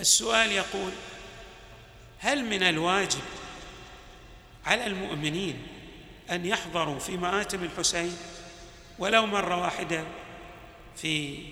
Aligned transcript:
السؤال 0.00 0.52
يقول 0.52 0.92
هل 2.18 2.44
من 2.44 2.62
الواجب 2.62 3.22
على 4.66 4.86
المؤمنين 4.86 5.66
أن 6.30 6.46
يحضروا 6.46 6.98
في 6.98 7.16
مآتم 7.16 7.64
الحسين؟ 7.64 8.16
ولو 8.98 9.26
مرة 9.26 9.56
واحدة 9.56 10.04
في 10.96 11.44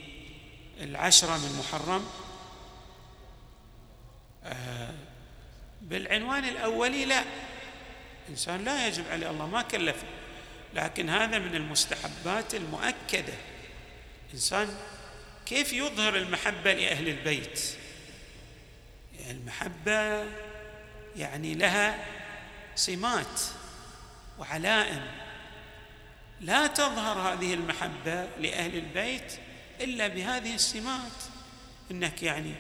العشرة 0.81 1.37
من 1.37 1.59
محرم؟ 1.59 2.05
آه، 4.45 4.95
بالعنوان 5.83 6.45
الأولي 6.45 7.05
لا. 7.05 7.25
إنسان 8.29 8.65
لا 8.65 8.87
يجب 8.87 9.05
عليه 9.11 9.31
الله 9.31 9.47
ما 9.47 9.63
كلفه 9.63 10.07
لكن 10.75 11.09
هذا 11.09 11.39
من 11.39 11.55
المستحبات 11.55 12.55
المؤكدة. 12.55 13.35
إنسان 14.35 14.75
كيف 15.47 15.73
يظهر 15.73 16.17
المحبة 16.17 16.73
لأهل 16.73 17.09
البيت؟ 17.09 17.61
المحبة 19.31 20.25
يعني 21.17 21.55
لها 21.55 22.05
سمات 22.75 23.41
وعلائم. 24.39 25.07
لا 26.41 26.67
تظهر 26.67 27.33
هذه 27.33 27.55
المحبة 27.55 28.29
لأهل 28.41 28.75
البيت 28.77 29.33
إلا 29.81 30.09
بهذه 30.09 30.55
السمات 30.55 31.13
إنك 31.91 32.23
يعني 32.23 32.55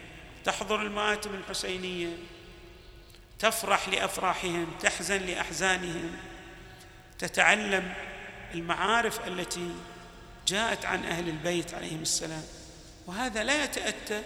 تحضر 0.44 0.82
المآتم 0.82 1.34
الحسينية 1.34 2.16
تفرح 3.38 3.88
لأفراحهم 3.88 4.66
تحزن 4.80 5.18
لأحزانهم 5.18 6.16
تتعلم 7.18 7.94
المعارف 8.54 9.28
التي 9.28 9.74
جاءت 10.46 10.84
عن 10.84 11.04
أهل 11.04 11.28
البيت 11.28 11.74
عليهم 11.74 12.02
السلام. 12.02 12.44
وهذا 13.06 13.44
لا 13.44 13.64
يتأتى 13.64 14.22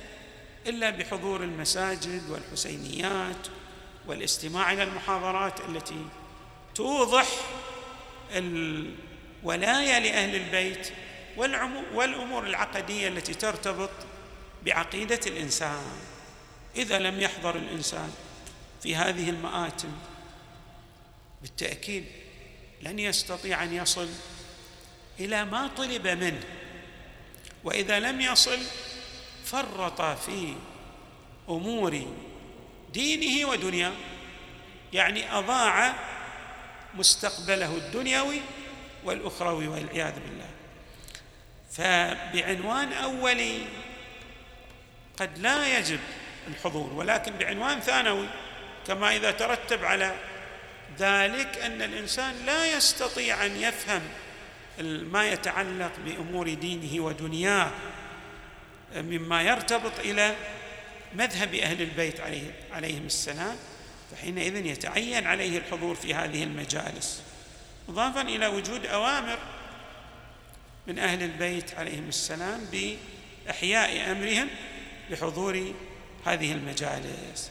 إلا 0.66 0.90
بحضور 0.90 1.42
المساجد 1.42 2.30
والحسينيات 2.30 3.46
والاستماع 4.06 4.72
إلى 4.72 4.82
المحاضرات 4.82 5.60
التي 5.60 6.06
توضح 6.74 7.26
الولايه 8.30 9.98
لأهل 9.98 10.34
البيت 10.34 10.92
والأمور 11.94 12.46
العقدية 12.46 13.08
التي 13.08 13.34
ترتبط 13.34 13.90
بعقيدة 14.64 15.20
الإنسان. 15.26 15.82
إذا 16.76 16.98
لم 16.98 17.20
يحضر 17.20 17.56
الإنسان 17.56 18.12
في 18.82 18.96
هذه 18.96 19.30
المآتم 19.30 19.92
بالتأكيد 21.42 22.04
لن 22.82 22.98
يستطيع 22.98 23.62
أن 23.62 23.74
يصل 23.74 24.08
إلى 25.20 25.44
ما 25.44 25.70
طلب 25.76 26.06
منه. 26.06 26.44
وإذا 27.64 28.00
لم 28.00 28.20
يصل 28.20 28.58
فرط 29.52 30.00
في 30.02 30.54
أمور 31.48 32.06
دينه 32.92 33.48
ودنياه 33.48 33.92
يعني 34.92 35.38
أضاع 35.38 35.94
مستقبله 36.94 37.76
الدنيوي 37.76 38.40
والأخروي 39.04 39.68
والعياذ 39.68 40.14
بالله. 40.20 40.48
فبعنوان 41.72 42.92
أولي 42.92 43.58
قد 45.18 45.38
لا 45.38 45.78
يجب 45.78 46.00
الحضور 46.48 46.92
ولكن 46.92 47.32
بعنوان 47.32 47.80
ثانوي 47.80 48.28
كما 48.86 49.16
إذا 49.16 49.30
ترتب 49.30 49.84
على 49.84 50.14
ذلك 50.98 51.58
أن 51.58 51.82
الإنسان 51.82 52.34
لا 52.46 52.76
يستطيع 52.76 53.46
أن 53.46 53.56
يفهم 53.56 54.02
ما 55.12 55.28
يتعلق 55.28 55.92
بأمور 56.04 56.54
دينه 56.54 57.04
ودنياه. 57.04 57.70
مما 58.96 59.42
يرتبط 59.42 59.98
إلى 59.98 60.36
مذهب 61.14 61.54
أهل 61.54 61.82
البيت 61.82 62.20
عليه 62.20 62.50
عليهم 62.72 63.06
السلام 63.06 63.56
فحينئذ 64.12 64.66
يتعين 64.66 65.26
عليه 65.26 65.58
الحضور 65.58 65.94
في 65.94 66.14
هذه 66.14 66.42
المجالس. 66.42 67.22
اضافه 67.88 68.20
إلى 68.22 68.46
وجود 68.46 68.86
أوامر 68.86 69.38
من 70.86 70.98
أهل 70.98 71.22
البيت 71.22 71.74
عليهم 71.74 72.08
السلام 72.08 72.60
بإحياء 72.72 74.12
أمرهم 74.12 74.48
بحضور 75.10 75.74
هذه 76.26 76.52
المجالس. 76.52 77.50